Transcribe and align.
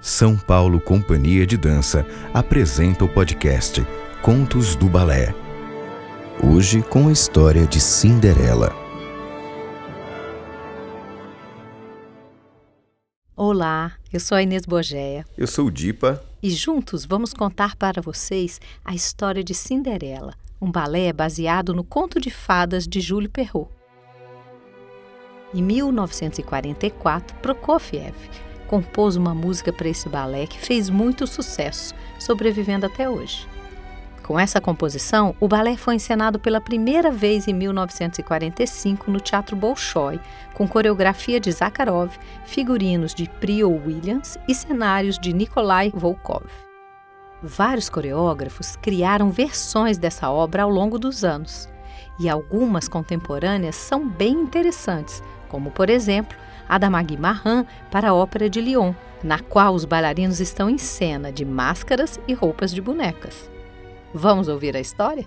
São 0.00 0.36
Paulo 0.36 0.80
Companhia 0.80 1.46
de 1.46 1.56
Dança 1.56 2.06
apresenta 2.32 3.04
o 3.04 3.08
podcast 3.08 3.84
Contos 4.22 4.76
do 4.76 4.88
Balé. 4.88 5.34
Hoje 6.42 6.82
com 6.82 7.08
a 7.08 7.12
história 7.12 7.66
de 7.66 7.80
Cinderela. 7.80 8.72
Olá, 13.36 13.92
eu 14.12 14.20
sou 14.20 14.36
a 14.36 14.42
Inês 14.42 14.64
Bogeia 14.66 15.24
Eu 15.36 15.46
sou 15.46 15.66
o 15.66 15.70
Dipa. 15.70 16.22
e 16.42 16.50
juntos 16.50 17.04
vamos 17.04 17.32
contar 17.32 17.76
para 17.76 18.00
vocês 18.02 18.60
a 18.84 18.94
história 18.94 19.42
de 19.44 19.54
Cinderela, 19.54 20.34
um 20.60 20.70
balé 20.70 21.12
baseado 21.12 21.74
no 21.74 21.84
conto 21.84 22.20
de 22.20 22.30
fadas 22.30 22.86
de 22.86 23.00
Júlio 23.00 23.30
Perrault. 23.30 23.70
Em 25.54 25.62
1944, 25.62 27.36
Prokofiev 27.36 28.14
compôs 28.68 29.16
uma 29.16 29.34
música 29.34 29.72
para 29.72 29.88
esse 29.88 30.08
balé 30.08 30.46
que 30.46 30.58
fez 30.58 30.88
muito 30.88 31.26
sucesso, 31.26 31.94
sobrevivendo 32.18 32.86
até 32.86 33.08
hoje. 33.10 33.48
Com 34.22 34.38
essa 34.38 34.60
composição, 34.60 35.34
o 35.40 35.48
balé 35.48 35.74
foi 35.74 35.94
encenado 35.94 36.38
pela 36.38 36.60
primeira 36.60 37.10
vez 37.10 37.48
em 37.48 37.54
1945 37.54 39.10
no 39.10 39.18
Teatro 39.18 39.56
Bolshoi, 39.56 40.20
com 40.52 40.68
coreografia 40.68 41.40
de 41.40 41.50
Zakharov, 41.50 42.10
figurinos 42.44 43.14
de 43.14 43.26
Prio 43.40 43.70
Williams 43.70 44.36
e 44.46 44.54
cenários 44.54 45.18
de 45.18 45.32
Nikolai 45.32 45.90
Volkov. 45.94 46.44
Vários 47.42 47.88
coreógrafos 47.88 48.76
criaram 48.76 49.30
versões 49.30 49.96
dessa 49.96 50.30
obra 50.30 50.64
ao 50.64 50.70
longo 50.70 50.98
dos 50.98 51.24
anos, 51.24 51.66
e 52.20 52.28
algumas 52.28 52.86
contemporâneas 52.86 53.76
são 53.76 54.06
bem 54.06 54.34
interessantes, 54.34 55.22
como, 55.48 55.70
por 55.70 55.88
exemplo, 55.88 56.36
a 56.68 56.78
da 56.78 56.90
Magui 56.90 57.16
Marran 57.16 57.64
para 57.90 58.10
a 58.10 58.14
Ópera 58.14 58.50
de 58.50 58.60
Lyon, 58.60 58.92
na 59.22 59.38
qual 59.38 59.74
os 59.74 59.84
bailarinos 59.84 60.40
estão 60.40 60.68
em 60.68 60.78
cena 60.78 61.32
de 61.32 61.44
máscaras 61.44 62.20
e 62.28 62.34
roupas 62.34 62.72
de 62.72 62.80
bonecas. 62.80 63.50
Vamos 64.14 64.48
ouvir 64.48 64.76
a 64.76 64.80
história? 64.80 65.26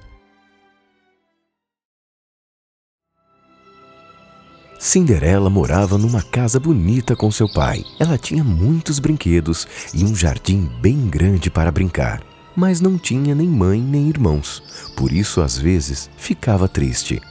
Cinderela 4.79 5.47
morava 5.47 5.95
numa 5.95 6.23
casa 6.23 6.59
bonita 6.59 7.15
com 7.15 7.29
seu 7.29 7.47
pai. 7.47 7.85
Ela 7.99 8.17
tinha 8.17 8.43
muitos 8.43 8.97
brinquedos 8.97 9.67
e 9.93 10.03
um 10.03 10.15
jardim 10.15 10.67
bem 10.81 11.07
grande 11.07 11.51
para 11.51 11.71
brincar, 11.71 12.23
mas 12.55 12.81
não 12.81 12.97
tinha 12.97 13.35
nem 13.35 13.47
mãe 13.47 13.79
nem 13.79 14.09
irmãos. 14.09 14.91
Por 14.97 15.11
isso, 15.11 15.39
às 15.39 15.55
vezes, 15.55 16.09
ficava 16.17 16.67
triste. 16.67 17.21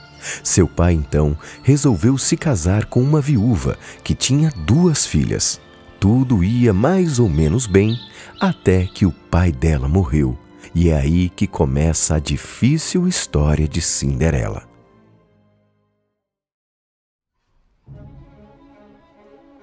Seu 0.42 0.66
pai 0.66 0.94
então 0.94 1.36
resolveu 1.62 2.16
se 2.18 2.36
casar 2.36 2.86
com 2.86 3.02
uma 3.02 3.20
viúva 3.20 3.78
que 4.02 4.14
tinha 4.14 4.50
duas 4.56 5.06
filhas. 5.06 5.60
Tudo 5.98 6.42
ia 6.42 6.72
mais 6.72 7.18
ou 7.18 7.28
menos 7.28 7.66
bem 7.66 7.98
até 8.41 8.86
que 8.86 9.04
o 9.04 9.12
pai 9.12 9.52
dela 9.52 9.88
morreu. 9.88 10.38
E 10.74 10.88
é 10.88 10.96
aí 10.96 11.28
que 11.28 11.46
começa 11.46 12.14
a 12.14 12.18
difícil 12.18 13.06
história 13.08 13.66
de 13.66 13.80
Cinderela. 13.80 14.70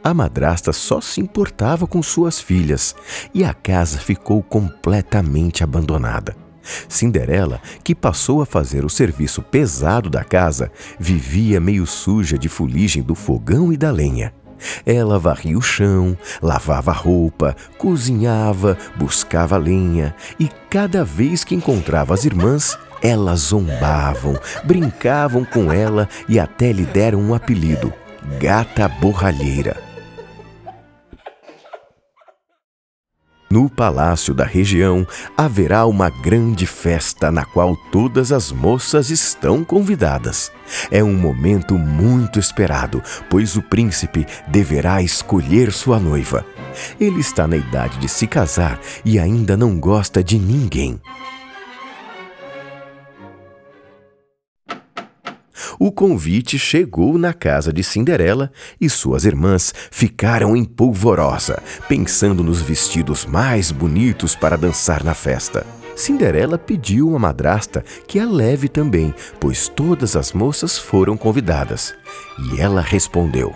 A 0.04 0.14
madrasta 0.14 0.72
só 0.72 1.02
se 1.02 1.20
importava 1.20 1.86
com 1.86 2.02
suas 2.02 2.40
filhas 2.40 2.96
e 3.34 3.44
a 3.44 3.54
casa 3.54 3.98
ficou 3.98 4.42
completamente 4.42 5.66
abandonada. 5.66 6.47
Cinderela, 6.88 7.62
que 7.84 7.96
passou 7.96 8.42
a 8.42 8.46
fazer 8.46 8.86
o 8.86 8.90
serviço 8.90 9.42
pesado 9.42 10.10
da 10.10 10.24
casa, 10.24 10.72
vivia 11.00 11.60
meio 11.60 11.86
suja 11.86 12.38
de 12.38 12.50
fuligem 12.50 13.02
do 13.02 13.16
fogão 13.16 13.72
e 13.72 13.78
da 13.78 13.92
lenha. 13.92 14.34
Ela 14.86 15.20
varria 15.20 15.58
o 15.58 15.62
chão, 15.62 16.18
lavava 16.42 16.92
roupa, 16.92 17.56
cozinhava, 17.78 18.78
buscava 18.96 19.58
lenha 19.58 20.16
e 20.40 20.50
cada 20.70 21.04
vez 21.04 21.44
que 21.44 21.56
encontrava 21.56 22.14
as 22.14 22.26
irmãs, 22.26 22.78
elas 23.02 23.42
zombavam, 23.42 24.36
brincavam 24.64 25.46
com 25.46 25.72
ela 25.72 26.10
e 26.28 26.40
até 26.40 26.72
lhe 26.72 26.86
deram 26.86 27.20
um 27.20 27.34
apelido: 27.34 27.94
Gata 28.40 28.88
Borralheira. 28.88 29.87
No 33.50 33.70
palácio 33.70 34.34
da 34.34 34.44
região 34.44 35.08
haverá 35.38 35.86
uma 35.86 36.10
grande 36.10 36.66
festa 36.66 37.32
na 37.32 37.46
qual 37.46 37.78
todas 37.92 38.34
as 38.34 38.52
moças 38.52 39.10
estão 39.10 39.64
convidadas. 39.64 40.52
É 40.92 41.02
um 41.02 41.14
momento 41.14 41.78
muito 41.78 42.40
esperado, 42.40 43.02
pois 43.30 43.56
o 43.56 43.62
príncipe 43.62 44.28
deverá 44.50 45.02
escolher 45.02 45.72
sua 45.72 45.98
noiva. 45.98 46.46
Ele 47.00 47.22
está 47.22 47.48
na 47.48 47.56
idade 47.56 47.98
de 48.00 48.10
se 48.10 48.28
casar 48.28 48.80
e 49.06 49.18
ainda 49.18 49.56
não 49.56 49.80
gosta 49.80 50.22
de 50.22 50.38
ninguém. 50.38 51.00
O 55.80 55.92
convite 55.92 56.58
chegou 56.58 57.18
na 57.18 57.34
casa 57.34 57.72
de 57.72 57.84
Cinderela 57.84 58.52
e 58.82 58.90
suas 58.90 59.26
irmãs 59.26 59.74
ficaram 59.92 60.56
em 60.56 60.66
polvorosa, 60.66 61.62
pensando 61.88 62.44
nos 62.44 62.62
vestidos 62.62 63.26
mais 63.26 63.72
bonitos 63.72 64.36
para 64.36 64.58
dançar 64.58 65.04
na 65.04 65.14
festa. 65.14 65.66
Cinderela 65.96 66.58
pediu 66.58 67.10
uma 67.10 67.20
madrasta 67.20 67.84
que 68.08 68.20
a 68.20 68.26
leve 68.26 68.68
também, 68.68 69.14
pois 69.40 69.68
todas 69.68 70.16
as 70.16 70.32
moças 70.32 70.78
foram 70.78 71.18
convidadas. 71.18 71.94
E 72.54 72.62
ela 72.62 72.82
respondeu: 72.82 73.54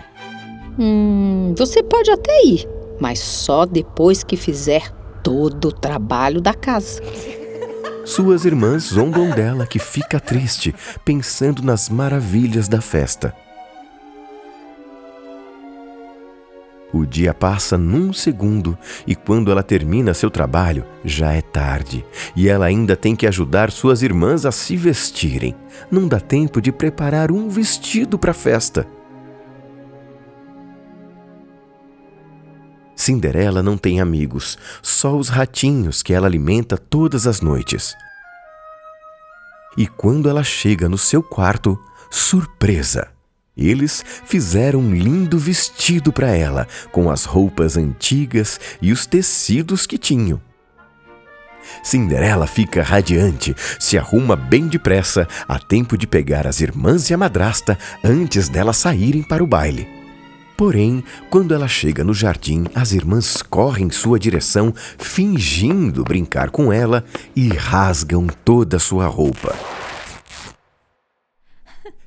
Hum, 0.78 1.54
você 1.56 1.82
pode 1.82 2.10
até 2.10 2.44
ir, 2.44 2.68
mas 3.00 3.18
só 3.20 3.64
depois 3.64 4.24
que 4.24 4.36
fizer 4.36 4.90
todo 5.22 5.68
o 5.68 5.72
trabalho 5.72 6.40
da 6.40 6.54
casa. 6.54 7.00
Suas 8.04 8.44
irmãs 8.44 8.84
zombam 8.84 9.30
dela 9.30 9.64
que 9.64 9.78
fica 9.78 10.18
triste, 10.18 10.74
pensando 11.04 11.62
nas 11.62 11.88
maravilhas 11.88 12.66
da 12.66 12.80
festa. 12.80 13.34
O 16.92 17.06
dia 17.06 17.32
passa 17.32 17.78
num 17.78 18.12
segundo 18.12 18.76
e 19.06 19.14
quando 19.14 19.50
ela 19.50 19.62
termina 19.62 20.12
seu 20.12 20.30
trabalho, 20.30 20.84
já 21.04 21.32
é 21.32 21.40
tarde 21.40 22.04
e 22.36 22.48
ela 22.48 22.66
ainda 22.66 22.96
tem 22.96 23.14
que 23.14 23.26
ajudar 23.26 23.70
suas 23.70 24.02
irmãs 24.02 24.44
a 24.44 24.52
se 24.52 24.76
vestirem. 24.76 25.54
Não 25.90 26.06
dá 26.06 26.20
tempo 26.20 26.60
de 26.60 26.72
preparar 26.72 27.30
um 27.30 27.48
vestido 27.48 28.18
para 28.18 28.32
a 28.32 28.34
festa. 28.34 28.86
Cinderela 33.02 33.64
não 33.64 33.76
tem 33.76 34.00
amigos, 34.00 34.56
só 34.80 35.16
os 35.16 35.28
ratinhos 35.28 36.04
que 36.04 36.12
ela 36.12 36.28
alimenta 36.28 36.78
todas 36.78 37.26
as 37.26 37.40
noites. 37.40 37.96
E 39.76 39.88
quando 39.88 40.28
ela 40.28 40.44
chega 40.44 40.88
no 40.88 40.96
seu 40.96 41.20
quarto, 41.20 41.76
surpresa! 42.08 43.08
Eles 43.56 44.04
fizeram 44.24 44.78
um 44.78 44.94
lindo 44.94 45.36
vestido 45.36 46.12
para 46.12 46.28
ela, 46.28 46.68
com 46.92 47.10
as 47.10 47.24
roupas 47.24 47.76
antigas 47.76 48.60
e 48.80 48.92
os 48.92 49.04
tecidos 49.04 49.84
que 49.84 49.98
tinham. 49.98 50.40
Cinderela 51.82 52.46
fica 52.46 52.84
radiante, 52.84 53.52
se 53.80 53.98
arruma 53.98 54.36
bem 54.36 54.68
depressa, 54.68 55.26
a 55.48 55.58
tempo 55.58 55.98
de 55.98 56.06
pegar 56.06 56.46
as 56.46 56.60
irmãs 56.60 57.10
e 57.10 57.14
a 57.14 57.18
madrasta 57.18 57.76
antes 58.04 58.48
delas 58.48 58.76
saírem 58.76 59.24
para 59.24 59.42
o 59.42 59.46
baile. 59.46 60.01
Porém, 60.62 61.02
quando 61.28 61.52
ela 61.52 61.66
chega 61.66 62.04
no 62.04 62.14
jardim, 62.14 62.66
as 62.72 62.92
irmãs 62.92 63.42
correm 63.42 63.88
em 63.88 63.90
sua 63.90 64.16
direção, 64.16 64.72
fingindo 64.96 66.04
brincar 66.04 66.50
com 66.50 66.72
ela 66.72 67.04
e 67.34 67.48
rasgam 67.48 68.28
toda 68.44 68.78
sua 68.78 69.08
roupa. 69.08 69.56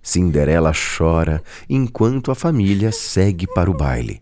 Cinderela 0.02 0.72
chora 0.72 1.44
enquanto 1.70 2.32
a 2.32 2.36
família 2.36 2.94
segue 2.94 3.46
para 3.46 3.70
o 3.70 3.74
baile. 3.74 4.22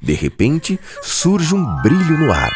De 0.00 0.12
repente, 0.12 0.78
surge 1.02 1.52
um 1.52 1.82
brilho 1.82 2.16
no 2.16 2.32
ar. 2.32 2.52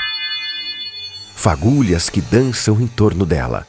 Fagulhas 1.35 2.08
que 2.08 2.20
dançam 2.20 2.81
em 2.81 2.87
torno 2.87 3.26
dela. 3.26 3.67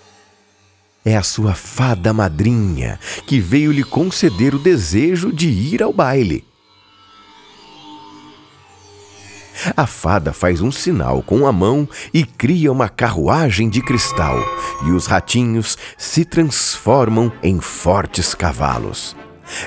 É 1.03 1.17
a 1.17 1.23
sua 1.23 1.55
fada 1.55 2.13
madrinha 2.13 2.99
que 3.25 3.39
veio 3.39 3.71
lhe 3.71 3.83
conceder 3.83 4.53
o 4.53 4.59
desejo 4.59 5.33
de 5.33 5.47
ir 5.47 5.81
ao 5.81 5.91
baile. 5.91 6.45
A 9.75 9.87
fada 9.87 10.33
faz 10.33 10.61
um 10.61 10.71
sinal 10.71 11.21
com 11.21 11.47
a 11.47 11.51
mão 11.51 11.87
e 12.13 12.23
cria 12.25 12.71
uma 12.71 12.89
carruagem 12.89 13.69
de 13.69 13.81
cristal, 13.81 14.37
e 14.85 14.91
os 14.91 15.05
ratinhos 15.05 15.77
se 15.97 16.25
transformam 16.25 17.31
em 17.41 17.59
fortes 17.59 18.35
cavalos. 18.35 19.15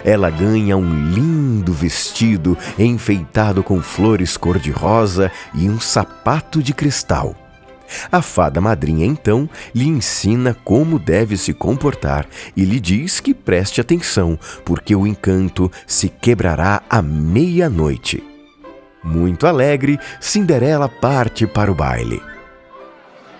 Ela 0.05 0.29
ganha 0.29 0.77
um 0.77 1.13
lindo 1.13 1.73
vestido 1.73 2.57
enfeitado 2.79 3.63
com 3.63 3.81
flores 3.81 4.37
cor-de-rosa 4.37 5.31
e 5.55 5.69
um 5.69 5.81
sapato 5.81 6.63
de 6.63 6.75
cristal. 6.75 7.35
A 8.13 8.21
fada 8.21 8.61
madrinha 8.61 9.07
então 9.07 9.49
lhe 9.75 9.87
ensina 9.87 10.53
como 10.53 10.99
deve 10.99 11.39
se 11.39 11.55
comportar 11.55 12.27
e 12.55 12.65
lhe 12.65 12.79
diz 12.79 13.19
que 13.19 13.33
preste 13.33 13.81
atenção, 13.81 14.39
porque 14.65 14.95
o 14.95 15.07
encanto 15.07 15.71
se 15.87 16.09
quebrará 16.09 16.83
à 16.91 17.01
meia-noite. 17.01 18.28
Muito 19.09 19.47
alegre, 19.47 19.99
Cinderela 20.21 20.87
parte 20.87 21.47
para 21.47 21.73
o 21.73 21.75
baile. 21.75 22.23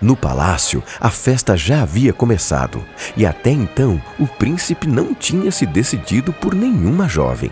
No 0.01 0.15
palácio, 0.15 0.81
a 0.99 1.11
festa 1.11 1.55
já 1.55 1.83
havia 1.83 2.11
começado 2.11 2.83
e 3.15 3.23
até 3.23 3.51
então 3.51 4.01
o 4.17 4.25
príncipe 4.25 4.87
não 4.87 5.13
tinha 5.13 5.51
se 5.51 5.67
decidido 5.67 6.33
por 6.33 6.55
nenhuma 6.55 7.07
jovem, 7.07 7.51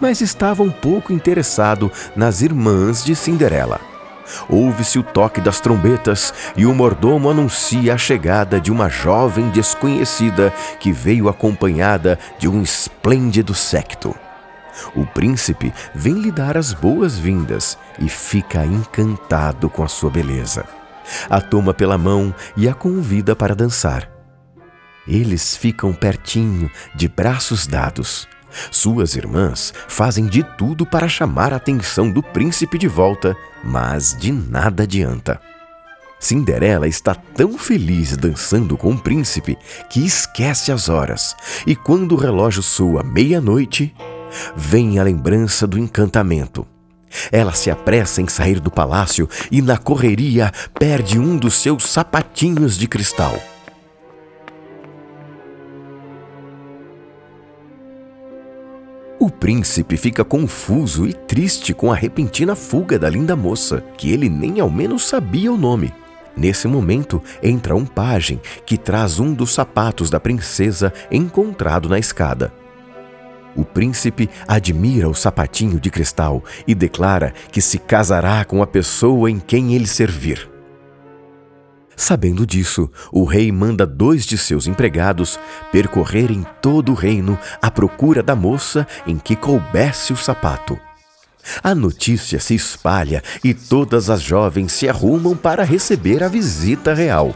mas 0.00 0.22
estava 0.22 0.62
um 0.62 0.70
pouco 0.70 1.12
interessado 1.12 1.92
nas 2.16 2.40
irmãs 2.40 3.04
de 3.04 3.14
Cinderela. 3.14 3.80
Ouve-se 4.48 4.98
o 4.98 5.02
toque 5.02 5.40
das 5.40 5.60
trombetas 5.60 6.32
e 6.56 6.64
o 6.64 6.74
mordomo 6.74 7.28
anuncia 7.28 7.92
a 7.92 7.98
chegada 7.98 8.58
de 8.58 8.72
uma 8.72 8.88
jovem 8.88 9.50
desconhecida 9.50 10.54
que 10.80 10.90
veio 10.90 11.28
acompanhada 11.28 12.18
de 12.38 12.48
um 12.48 12.62
esplêndido 12.62 13.52
secto. 13.52 14.14
O 14.94 15.06
príncipe 15.06 15.72
vem 15.94 16.14
lhe 16.14 16.30
dar 16.30 16.56
as 16.56 16.72
boas-vindas 16.72 17.78
e 17.98 18.08
fica 18.08 18.64
encantado 18.64 19.68
com 19.68 19.82
a 19.82 19.88
sua 19.88 20.10
beleza. 20.10 20.64
A 21.28 21.40
toma 21.40 21.72
pela 21.72 21.96
mão 21.96 22.34
e 22.56 22.68
a 22.68 22.74
convida 22.74 23.34
para 23.34 23.54
dançar. 23.54 24.10
Eles 25.06 25.56
ficam 25.56 25.92
pertinho, 25.94 26.70
de 26.94 27.08
braços 27.08 27.66
dados. 27.66 28.28
Suas 28.70 29.14
irmãs 29.14 29.72
fazem 29.88 30.26
de 30.26 30.42
tudo 30.42 30.84
para 30.84 31.08
chamar 31.08 31.52
a 31.52 31.56
atenção 31.56 32.10
do 32.10 32.22
príncipe 32.22 32.78
de 32.78 32.88
volta, 32.88 33.36
mas 33.64 34.16
de 34.18 34.32
nada 34.32 34.82
adianta. 34.82 35.40
Cinderela 36.20 36.88
está 36.88 37.14
tão 37.14 37.56
feliz 37.56 38.16
dançando 38.16 38.76
com 38.76 38.92
o 38.92 38.98
príncipe 38.98 39.56
que 39.88 40.04
esquece 40.04 40.72
as 40.72 40.88
horas, 40.88 41.36
e 41.66 41.76
quando 41.76 42.12
o 42.12 42.18
relógio 42.18 42.62
soa 42.62 43.04
meia-noite, 43.04 43.94
vem 44.56 44.98
a 44.98 45.02
lembrança 45.02 45.66
do 45.66 45.78
encantamento. 45.78 46.66
Ela 47.32 47.52
se 47.52 47.70
apressa 47.70 48.20
em 48.20 48.28
sair 48.28 48.60
do 48.60 48.70
palácio 48.70 49.28
e, 49.50 49.62
na 49.62 49.78
correria, 49.78 50.52
perde 50.78 51.18
um 51.18 51.36
dos 51.36 51.54
seus 51.54 51.84
sapatinhos 51.84 52.76
de 52.76 52.86
cristal. 52.86 53.34
O 59.20 59.30
príncipe 59.30 59.96
fica 59.96 60.24
confuso 60.24 61.06
e 61.06 61.12
triste 61.12 61.74
com 61.74 61.90
a 61.90 61.94
repentina 61.94 62.54
fuga 62.54 62.98
da 62.98 63.10
linda 63.10 63.34
moça, 63.34 63.82
que 63.96 64.12
ele 64.12 64.28
nem 64.28 64.60
ao 64.60 64.70
menos 64.70 65.08
sabia 65.08 65.52
o 65.52 65.56
nome. 65.56 65.92
Nesse 66.36 66.68
momento, 66.68 67.20
entra 67.42 67.74
um 67.74 67.84
pajem 67.84 68.40
que 68.64 68.78
traz 68.78 69.18
um 69.18 69.34
dos 69.34 69.52
sapatos 69.52 70.08
da 70.08 70.20
princesa 70.20 70.92
encontrado 71.10 71.88
na 71.88 71.98
escada. 71.98 72.52
O 73.56 73.64
príncipe 73.64 74.28
admira 74.46 75.08
o 75.08 75.14
sapatinho 75.14 75.80
de 75.80 75.90
cristal 75.90 76.44
e 76.66 76.74
declara 76.74 77.32
que 77.50 77.60
se 77.60 77.78
casará 77.78 78.44
com 78.44 78.62
a 78.62 78.66
pessoa 78.66 79.30
em 79.30 79.38
quem 79.38 79.74
ele 79.74 79.86
servir. 79.86 80.48
Sabendo 81.96 82.46
disso, 82.46 82.88
o 83.10 83.24
rei 83.24 83.50
manda 83.50 83.84
dois 83.84 84.24
de 84.24 84.38
seus 84.38 84.68
empregados 84.68 85.38
percorrerem 85.72 86.46
todo 86.62 86.92
o 86.92 86.94
reino 86.94 87.36
à 87.60 87.72
procura 87.72 88.22
da 88.22 88.36
moça 88.36 88.86
em 89.04 89.18
que 89.18 89.34
coubesse 89.34 90.12
o 90.12 90.16
sapato. 90.16 90.78
A 91.62 91.74
notícia 91.74 92.38
se 92.38 92.54
espalha 92.54 93.20
e 93.42 93.52
todas 93.52 94.10
as 94.10 94.22
jovens 94.22 94.70
se 94.70 94.88
arrumam 94.88 95.36
para 95.36 95.64
receber 95.64 96.22
a 96.22 96.28
visita 96.28 96.94
real. 96.94 97.34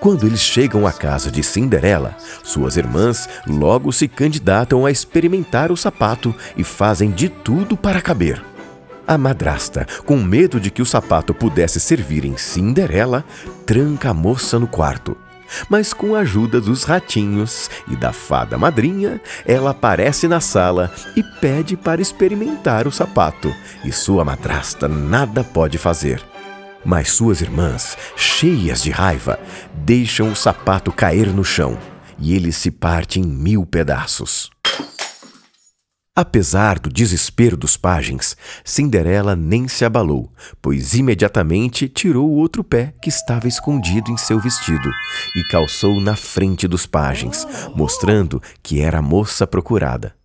Quando 0.00 0.26
eles 0.26 0.40
chegam 0.40 0.86
à 0.86 0.92
casa 0.92 1.28
de 1.28 1.42
Cinderela, 1.42 2.16
suas 2.44 2.76
irmãs 2.76 3.28
logo 3.46 3.90
se 3.92 4.06
candidatam 4.06 4.86
a 4.86 4.92
experimentar 4.92 5.72
o 5.72 5.76
sapato 5.76 6.32
e 6.56 6.62
fazem 6.62 7.10
de 7.10 7.28
tudo 7.28 7.76
para 7.76 8.00
caber. 8.00 8.40
A 9.04 9.18
madrasta, 9.18 9.86
com 10.04 10.16
medo 10.16 10.60
de 10.60 10.70
que 10.70 10.82
o 10.82 10.86
sapato 10.86 11.34
pudesse 11.34 11.80
servir 11.80 12.24
em 12.24 12.36
Cinderela, 12.36 13.24
tranca 13.66 14.10
a 14.10 14.14
moça 14.14 14.56
no 14.58 14.68
quarto. 14.68 15.16
Mas 15.68 15.92
com 15.92 16.14
a 16.14 16.20
ajuda 16.20 16.60
dos 16.60 16.84
ratinhos 16.84 17.68
e 17.88 17.96
da 17.96 18.12
fada 18.12 18.56
madrinha, 18.56 19.20
ela 19.46 19.70
aparece 19.70 20.28
na 20.28 20.40
sala 20.40 20.92
e 21.16 21.22
pede 21.22 21.76
para 21.76 22.02
experimentar 22.02 22.86
o 22.86 22.92
sapato, 22.92 23.52
e 23.84 23.90
sua 23.90 24.24
madrasta 24.24 24.86
nada 24.86 25.42
pode 25.42 25.78
fazer. 25.78 26.22
Mas 26.88 27.10
suas 27.10 27.42
irmãs, 27.42 27.98
cheias 28.16 28.82
de 28.82 28.90
raiva, 28.90 29.38
deixam 29.74 30.32
o 30.32 30.34
sapato 30.34 30.90
cair 30.90 31.26
no 31.34 31.44
chão 31.44 31.78
e 32.18 32.34
ele 32.34 32.50
se 32.50 32.70
parte 32.70 33.20
em 33.20 33.24
mil 33.24 33.66
pedaços. 33.66 34.48
Apesar 36.16 36.78
do 36.78 36.88
desespero 36.88 37.58
dos 37.58 37.76
pajens, 37.76 38.38
Cinderela 38.64 39.36
nem 39.36 39.68
se 39.68 39.84
abalou, 39.84 40.32
pois 40.62 40.94
imediatamente 40.94 41.90
tirou 41.90 42.26
o 42.26 42.36
outro 42.36 42.64
pé 42.64 42.94
que 43.02 43.10
estava 43.10 43.46
escondido 43.46 44.10
em 44.10 44.16
seu 44.16 44.40
vestido 44.40 44.90
e 45.36 45.44
calçou 45.50 46.00
na 46.00 46.16
frente 46.16 46.66
dos 46.66 46.86
pajens, 46.86 47.46
mostrando 47.76 48.42
que 48.62 48.80
era 48.80 49.00
a 49.00 49.02
moça 49.02 49.46
procurada. 49.46 50.17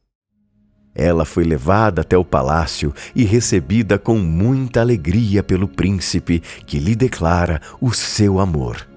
Ela 0.96 1.26
foi 1.26 1.44
levada 1.44 2.02
até 2.02 2.18
o 2.18 2.24
palácio 2.24 2.94
e 3.16 3.24
recebida 3.24 3.98
com 3.98 4.18
muita 4.18 4.82
alegria 4.82 5.42
pelo 5.42 5.68
príncipe, 5.68 6.42
que 6.66 6.80
lhe 6.80 6.96
declara 6.96 7.60
o 7.82 7.92
seu 7.92 8.40
amor. 8.40 8.88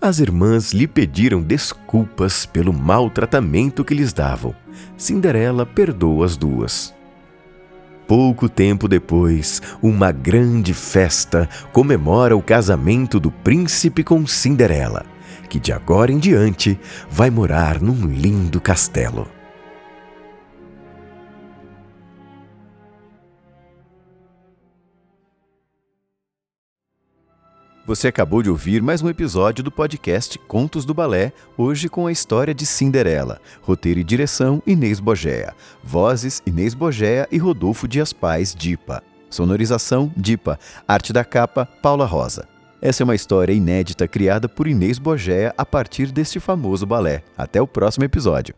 As 0.00 0.20
irmãs 0.20 0.72
lhe 0.72 0.86
pediram 0.86 1.42
desculpas 1.42 2.46
pelo 2.46 2.72
maltratamento 2.72 3.84
que 3.84 3.94
lhes 3.94 4.12
davam. 4.12 4.54
Cinderela 4.96 5.66
perdoa 5.66 6.24
as 6.24 6.36
duas. 6.36 6.94
Pouco 8.06 8.48
tempo 8.48 8.86
depois, 8.86 9.60
uma 9.82 10.12
grande 10.12 10.72
festa 10.72 11.48
comemora 11.72 12.36
o 12.36 12.42
casamento 12.42 13.18
do 13.18 13.30
príncipe 13.30 14.04
com 14.04 14.26
Cinderela, 14.26 15.04
que 15.48 15.58
de 15.58 15.72
agora 15.72 16.12
em 16.12 16.18
diante 16.18 16.78
vai 17.10 17.28
morar 17.28 17.82
num 17.82 18.06
lindo 18.06 18.60
castelo. 18.60 19.37
Você 27.88 28.08
acabou 28.08 28.42
de 28.42 28.50
ouvir 28.50 28.82
mais 28.82 29.00
um 29.00 29.08
episódio 29.08 29.64
do 29.64 29.70
podcast 29.70 30.38
Contos 30.40 30.84
do 30.84 30.92
Balé, 30.92 31.32
hoje 31.56 31.88
com 31.88 32.06
a 32.06 32.12
história 32.12 32.52
de 32.52 32.66
Cinderela. 32.66 33.40
Roteiro 33.62 33.98
e 33.98 34.04
direção 34.04 34.62
Inês 34.66 35.00
Bogea. 35.00 35.54
Vozes 35.82 36.42
Inês 36.44 36.74
Bogea 36.74 37.26
e 37.32 37.38
Rodolfo 37.38 37.88
Dias 37.88 38.12
Pais 38.12 38.54
Dipa. 38.54 39.02
Sonorização 39.30 40.12
Dipa. 40.14 40.58
Arte 40.86 41.14
da 41.14 41.24
capa 41.24 41.64
Paula 41.64 42.04
Rosa. 42.04 42.46
Essa 42.82 43.02
é 43.02 43.04
uma 43.04 43.14
história 43.14 43.54
inédita 43.54 44.06
criada 44.06 44.50
por 44.50 44.68
Inês 44.68 44.98
Bogea 44.98 45.54
a 45.56 45.64
partir 45.64 46.12
deste 46.12 46.38
famoso 46.38 46.84
balé. 46.84 47.22
Até 47.38 47.58
o 47.62 47.66
próximo 47.66 48.04
episódio. 48.04 48.54